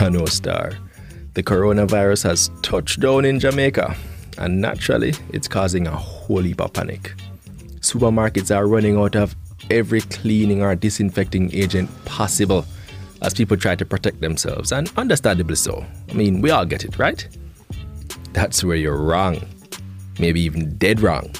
Jano 0.00 0.26
Star. 0.26 0.72
The 1.34 1.42
coronavirus 1.42 2.22
has 2.22 2.50
touched 2.62 3.00
down 3.00 3.26
in 3.26 3.38
Jamaica, 3.38 3.94
and 4.38 4.58
naturally, 4.58 5.12
it's 5.34 5.46
causing 5.46 5.86
a 5.86 5.94
whole 5.94 6.40
heap 6.40 6.62
of 6.62 6.72
panic. 6.72 7.12
Supermarkets 7.80 8.54
are 8.54 8.66
running 8.66 8.96
out 8.96 9.14
of 9.14 9.36
every 9.70 10.00
cleaning 10.00 10.62
or 10.62 10.74
disinfecting 10.74 11.54
agent 11.54 11.90
possible 12.06 12.64
as 13.20 13.34
people 13.34 13.58
try 13.58 13.76
to 13.76 13.84
protect 13.84 14.22
themselves, 14.22 14.72
and 14.72 14.90
understandably 14.96 15.56
so. 15.56 15.84
I 16.08 16.14
mean, 16.14 16.40
we 16.40 16.48
all 16.48 16.64
get 16.64 16.82
it, 16.82 16.98
right? 16.98 17.28
That's 18.32 18.64
where 18.64 18.76
you're 18.76 18.96
wrong. 18.96 19.46
Maybe 20.18 20.40
even 20.40 20.78
dead 20.78 21.02
wrong. 21.02 21.30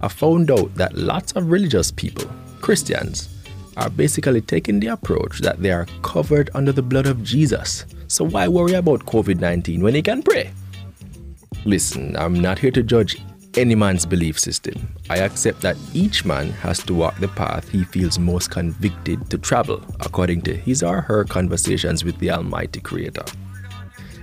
I 0.00 0.08
found 0.08 0.50
out 0.50 0.74
that 0.76 0.96
lots 0.96 1.32
of 1.32 1.50
religious 1.50 1.90
people, 1.90 2.24
Christians, 2.62 3.28
are 3.76 3.90
basically 3.90 4.40
taking 4.40 4.80
the 4.80 4.88
approach 4.88 5.40
that 5.40 5.60
they 5.62 5.70
are 5.70 5.86
covered 6.02 6.50
under 6.54 6.72
the 6.72 6.82
blood 6.82 7.06
of 7.06 7.22
Jesus. 7.22 7.86
So 8.08 8.24
why 8.24 8.48
worry 8.48 8.74
about 8.74 9.06
COVID 9.06 9.40
19 9.40 9.82
when 9.82 9.94
you 9.94 10.02
can 10.02 10.22
pray? 10.22 10.50
Listen, 11.64 12.16
I'm 12.16 12.34
not 12.40 12.58
here 12.58 12.70
to 12.70 12.82
judge 12.82 13.20
any 13.56 13.74
man's 13.74 14.06
belief 14.06 14.38
system. 14.38 14.74
I 15.08 15.18
accept 15.18 15.60
that 15.62 15.76
each 15.92 16.24
man 16.24 16.50
has 16.52 16.78
to 16.84 16.94
walk 16.94 17.18
the 17.18 17.28
path 17.28 17.68
he 17.68 17.84
feels 17.84 18.18
most 18.18 18.50
convicted 18.50 19.28
to 19.30 19.38
travel, 19.38 19.82
according 20.00 20.42
to 20.42 20.56
his 20.56 20.82
or 20.82 21.00
her 21.00 21.24
conversations 21.24 22.04
with 22.04 22.18
the 22.18 22.30
Almighty 22.30 22.80
Creator. 22.80 23.24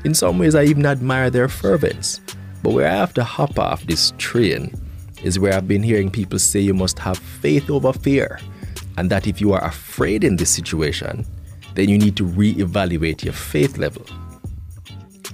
In 0.04 0.14
some 0.14 0.40
ways, 0.40 0.56
I 0.56 0.64
even 0.64 0.86
admire 0.86 1.30
their 1.30 1.50
fervence. 1.50 2.22
But 2.64 2.72
where 2.72 2.88
I 2.88 2.96
have 2.96 3.14
to 3.16 3.24
hop 3.24 3.60
off 3.60 3.84
this 3.84 4.14
train 4.18 4.74
is 5.24 5.40
where 5.40 5.54
I've 5.54 5.68
been 5.68 5.84
hearing 5.84 6.10
people 6.10 6.40
say 6.40 6.60
you 6.60 6.74
must 6.74 7.00
have 7.00 7.18
faith 7.18 7.70
over 7.70 7.94
fear, 7.94 8.40
and 8.98 9.10
that 9.10 9.28
if 9.28 9.40
you 9.40 9.54
are 9.54 9.64
afraid 9.64 10.24
in 10.24 10.36
this 10.36 10.50
situation, 10.50 11.26
then 11.76 11.88
you 11.88 11.98
need 11.98 12.18
to 12.18 12.26
re-evaluate 12.26 13.24
your 13.24 13.34
faith 13.34 13.78
level. 13.78 14.06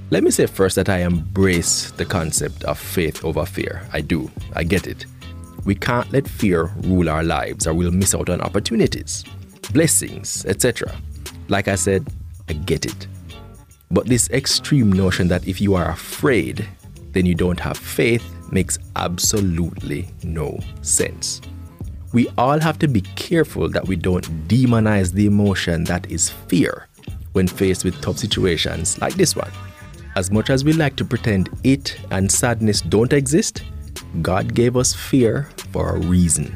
Let 0.09 0.23
me 0.23 0.31
say 0.31 0.45
first 0.45 0.75
that 0.75 0.89
I 0.89 0.99
embrace 0.99 1.91
the 1.91 2.05
concept 2.05 2.65
of 2.65 2.77
faith 2.77 3.23
over 3.23 3.45
fear. 3.45 3.87
I 3.93 4.01
do, 4.01 4.29
I 4.53 4.63
get 4.63 4.85
it. 4.85 5.05
We 5.65 5.75
can't 5.75 6.11
let 6.11 6.27
fear 6.27 6.65
rule 6.83 7.09
our 7.09 7.23
lives 7.23 7.65
or 7.65 7.73
we'll 7.73 7.91
miss 7.91 8.13
out 8.13 8.29
on 8.29 8.41
opportunities, 8.41 9.23
blessings, 9.71 10.45
etc. 10.45 10.93
Like 11.47 11.69
I 11.69 11.75
said, 11.75 12.05
I 12.49 12.53
get 12.53 12.85
it. 12.85 13.07
But 13.89 14.07
this 14.07 14.29
extreme 14.31 14.91
notion 14.91 15.29
that 15.29 15.47
if 15.47 15.61
you 15.61 15.75
are 15.75 15.89
afraid, 15.89 16.67
then 17.13 17.25
you 17.25 17.35
don't 17.35 17.59
have 17.59 17.77
faith 17.77 18.23
makes 18.51 18.77
absolutely 18.95 20.09
no 20.23 20.59
sense. 20.81 21.41
We 22.13 22.29
all 22.37 22.59
have 22.59 22.77
to 22.79 22.87
be 22.87 23.01
careful 23.01 23.69
that 23.69 23.87
we 23.87 23.95
don't 23.95 24.47
demonize 24.47 25.13
the 25.13 25.25
emotion 25.25 25.83
that 25.85 26.11
is 26.11 26.29
fear 26.29 26.87
when 27.31 27.47
faced 27.47 27.83
with 27.83 27.99
tough 28.01 28.19
situations 28.19 29.01
like 29.01 29.15
this 29.15 29.35
one. 29.35 29.51
As 30.15 30.29
much 30.29 30.51
as 30.51 30.63
we 30.63 30.73
like 30.73 30.95
to 30.97 31.05
pretend 31.05 31.49
it 31.63 31.97
and 32.11 32.31
sadness 32.31 32.81
don't 32.81 33.11
exist, 33.13 33.63
God 34.21 34.53
gave 34.53 34.77
us 34.77 34.93
fear 34.93 35.49
for 35.71 35.95
a 35.95 35.99
reason. 35.99 36.55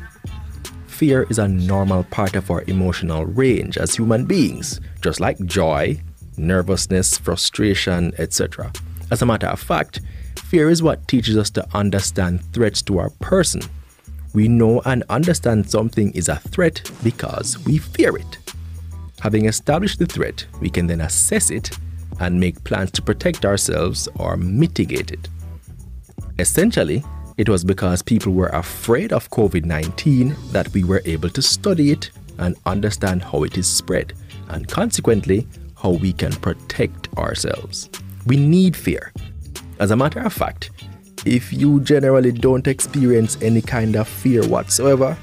Fear 0.86 1.26
is 1.32 1.40
a 1.40 1.48
normal 1.48 2.04
part 2.04 2.36
of 2.36 2.52
our 2.52 2.64
emotional 2.68 3.26
range 3.26 3.80
as 3.80 3.96
human 3.96 4.26
beings, 4.26 4.80
just 5.02 5.20
like 5.20 5.44
joy, 5.46 6.00
nervousness, 6.38 7.18
frustration, 7.18 8.14
etc. 8.20 8.72
As 9.10 9.24
a 9.24 9.26
matter 9.26 9.48
of 9.48 9.60
fact, 9.60 10.02
fear 10.46 10.70
is 10.70 10.84
what 10.84 11.08
teaches 11.08 11.36
us 11.36 11.50
to 11.52 11.68
understand 11.76 12.44
threats 12.54 12.84
to 12.84 13.00
our 13.00 13.10
person. 13.22 13.62
We 14.38 14.48
know 14.48 14.84
and 14.86 15.04
understand 15.10 15.68
something 15.68 16.12
is 16.12 16.30
a 16.30 16.36
threat 16.36 16.92
because 17.04 17.58
we 17.66 17.80
fear 17.80 18.16
it. 18.16 18.38
Having 19.20 19.46
established 19.46 19.98
the 19.98 20.06
threat, 20.06 20.46
we 20.62 20.70
can 20.70 20.86
then 20.86 21.02
assess 21.02 21.50
it 21.50 21.72
and 22.20 22.40
make 22.40 22.64
plans 22.64 22.92
to 22.92 23.02
protect 23.02 23.46
ourselves 23.46 24.08
or 24.14 24.38
mitigate 24.38 25.10
it. 25.10 25.28
Essentially, 26.38 27.04
it 27.38 27.50
was 27.50 27.64
because 27.64 28.04
people 28.04 28.32
were 28.32 28.50
afraid 28.50 29.12
of 29.12 29.28
COVID 29.32 29.66
19 29.66 30.36
that 30.52 30.72
we 30.72 30.84
were 30.84 31.02
able 31.06 31.32
to 31.32 31.42
study 31.42 31.90
it 31.90 32.12
and 32.38 32.56
understand 32.68 33.24
how 33.24 33.42
it 33.42 33.58
is 33.58 33.66
spread, 33.66 34.14
and 34.50 34.68
consequently, 34.68 35.48
how 35.82 35.90
we 35.90 36.14
can 36.14 36.32
protect 36.32 37.12
ourselves. 37.18 37.90
We 38.28 38.38
need 38.38 38.78
fear. 38.78 39.12
As 39.80 39.90
a 39.90 39.98
matter 39.98 40.20
of 40.20 40.32
fact, 40.32 40.70
if 41.26 41.52
you 41.52 41.80
generally 41.82 42.32
don't 42.32 42.68
experience 42.68 43.38
any 43.42 43.62
kind 43.62 43.96
of 43.96 44.08
fear 44.08 44.46
whatsoever, 44.48 45.18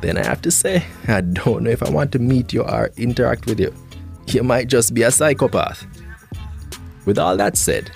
then 0.00 0.18
I 0.18 0.24
have 0.24 0.42
to 0.42 0.50
say, 0.50 0.84
I 1.08 1.20
don't 1.20 1.64
know 1.64 1.70
if 1.70 1.82
I 1.82 1.90
want 1.90 2.12
to 2.12 2.18
meet 2.18 2.52
you 2.52 2.62
or 2.62 2.90
interact 2.96 3.46
with 3.46 3.60
you. 3.60 3.74
You 4.26 4.42
might 4.42 4.68
just 4.68 4.94
be 4.94 5.02
a 5.02 5.10
psychopath. 5.10 5.86
With 7.04 7.18
all 7.18 7.36
that 7.36 7.56
said, 7.56 7.90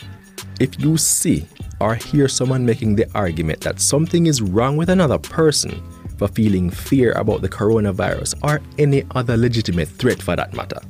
if 0.61 0.81
you 0.81 0.97
see 0.97 1.47
or 1.81 1.95
hear 1.95 2.29
someone 2.29 2.65
making 2.65 2.95
the 2.95 3.11
argument 3.15 3.63
that 3.63 3.81
something 3.81 4.27
is 4.27 4.43
wrong 4.43 4.77
with 4.77 4.91
another 4.91 5.19
person 5.19 5.83
for 6.19 6.29
feeling 6.29 6.71
fear 6.71 7.13
about 7.13 7.41
the 7.41 7.49
coronavirus 7.49 8.39
or 8.45 8.61
any 8.79 9.05
other 9.15 9.37
legitimate 9.37 9.89
threat 9.89 10.23
for 10.23 10.37
that 10.37 10.53
matter, 10.55 10.81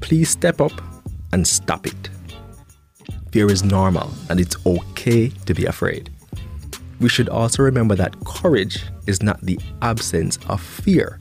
please 0.00 0.30
step 0.30 0.60
up 0.60 0.72
and 1.32 1.46
stop 1.46 1.86
it. 1.86 2.01
Fear 3.32 3.50
is 3.50 3.64
normal 3.64 4.12
and 4.28 4.38
it's 4.38 4.56
okay 4.66 5.28
to 5.28 5.54
be 5.54 5.64
afraid. 5.64 6.10
We 7.00 7.08
should 7.08 7.30
also 7.30 7.62
remember 7.62 7.94
that 7.94 8.14
courage 8.26 8.84
is 9.06 9.22
not 9.22 9.40
the 9.40 9.58
absence 9.80 10.38
of 10.48 10.60
fear, 10.60 11.18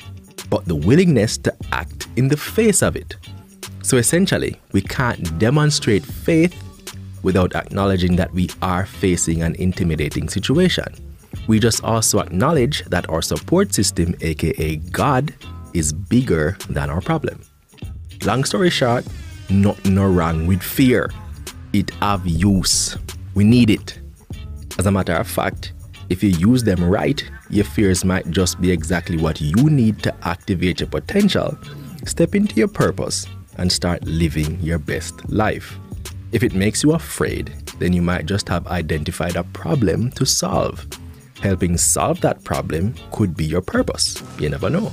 but 0.50 0.66
the 0.66 0.76
willingness 0.76 1.38
to 1.40 1.56
act 1.72 2.10
in 2.18 2.28
the 2.28 2.36
face 2.36 2.84
of 2.84 2.98
it. 2.98 3.16
So 3.82 3.96
essentially, 3.96 4.60
we 4.74 4.82
can't 4.82 5.40
demonstrate 5.40 6.06
faith 6.06 6.54
without 7.24 7.56
acknowledging 7.56 8.18
that 8.18 8.34
we 8.34 8.50
are 8.62 8.86
facing 8.86 9.42
an 9.42 9.56
intimidating 9.56 10.28
situation. 10.28 10.94
We 11.48 11.60
just 11.60 11.82
also 11.82 12.20
acknowledge 12.20 12.84
that 12.86 13.10
our 13.10 13.22
support 13.22 13.74
system, 13.74 14.16
aka 14.20 14.76
God, 14.76 15.34
is 15.74 15.94
bigger 15.94 16.58
than 16.70 16.90
our 16.90 17.00
problem. 17.00 17.42
Long 18.26 18.44
story 18.44 18.70
short, 18.70 19.06
nothing 19.50 19.96
no 19.96 20.08
wrong 20.08 20.46
with 20.46 20.62
fear. 20.62 21.10
It 21.74 21.90
have 22.02 22.28
use. 22.28 22.98
We 23.34 23.44
need 23.44 23.70
it. 23.70 24.00
As 24.78 24.86
a 24.88 24.92
matter 24.92 25.14
of 25.14 25.28
fact, 25.28 25.74
if 26.10 26.22
you 26.22 26.30
use 26.32 26.64
them 26.64 26.84
right, 26.84 27.24
your 27.50 27.64
fears 27.64 28.04
might 28.04 28.30
just 28.30 28.60
be 28.60 28.72
exactly 28.72 29.18
what 29.18 29.40
you 29.40 29.70
need 29.70 30.04
to 30.04 30.14
activate 30.28 30.82
your 30.82 30.90
potential, 30.90 31.58
step 32.06 32.36
into 32.36 32.56
your 32.56 32.68
purpose, 32.68 33.26
and 33.58 33.72
start 33.72 34.04
living 34.04 34.60
your 34.60 34.80
best 34.80 35.30
life. 35.30 35.78
If 36.34 36.44
it 36.44 36.54
makes 36.54 36.84
you 36.84 36.92
afraid, 36.92 37.54
then 37.80 37.94
you 37.94 38.02
might 38.02 38.26
just 38.26 38.50
have 38.50 38.68
identified 38.68 39.38
a 39.38 39.44
problem 39.46 40.12
to 40.12 40.26
solve. 40.26 40.86
Helping 41.42 41.78
solve 41.78 42.20
that 42.22 42.44
problem 42.44 42.96
could 43.12 43.36
be 43.36 43.46
your 43.46 43.62
purpose. 43.62 44.22
You 44.40 44.50
never 44.50 44.70
know. 44.70 44.92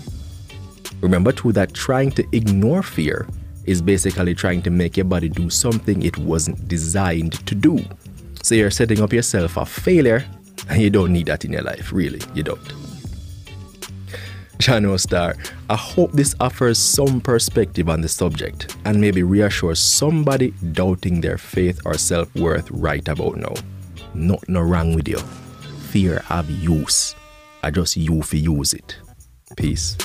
Remember, 1.01 1.33
too, 1.33 1.53
that 1.53 1.75
trying 1.75 2.13
to 2.13 2.27
ignore 2.33 2.83
fear 2.83 3.27
is 3.69 3.83
basically 3.83 4.35
trying 4.35 4.63
to 4.63 4.71
make 4.71 4.97
your 4.97 5.05
body 5.05 5.29
do 5.29 5.51
something 5.51 6.03
it 6.03 6.17
wasn't 6.17 6.67
designed 6.67 7.47
to 7.47 7.55
do. 7.55 7.79
So 8.43 8.55
you're 8.55 8.71
setting 8.71 9.01
up 9.03 9.13
yourself 9.13 9.53
for 9.53 9.67
failure, 9.67 10.25
and 10.69 10.81
you 10.81 10.91
don't 10.91 11.13
need 11.13 11.27
that 11.27 11.45
in 11.45 11.53
your 11.53 11.63
life, 11.63 11.93
really. 11.93 12.21
You 12.35 12.45
don't. 12.45 12.73
Jano 14.59 14.99
Star, 14.99 15.37
I 15.71 15.77
hope 15.77 16.13
this 16.13 16.35
offers 16.41 16.79
some 16.79 17.21
perspective 17.21 17.89
on 17.89 18.01
the 18.01 18.09
subject 18.09 18.75
and 18.85 19.01
maybe 19.01 19.23
reassures 19.23 19.79
somebody 19.79 20.53
doubting 20.73 21.21
their 21.21 21.39
faith 21.39 21.81
or 21.85 21.95
self 21.95 22.35
worth 22.35 22.69
right 22.71 23.07
about 23.07 23.37
now. 23.37 23.55
Nothing 24.15 24.57
wrong 24.57 24.95
with 24.95 25.07
you. 25.07 25.19
Fear 25.91 26.21
have 26.27 26.51
use. 26.51 27.15
I 27.63 27.71
just 27.71 27.97
you 27.97 28.23
for 28.23 28.37
use 28.37 28.73
it. 28.73 28.97
Peace. 29.57 29.97